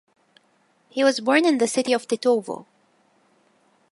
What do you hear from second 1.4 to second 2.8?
in the city of Tetovo.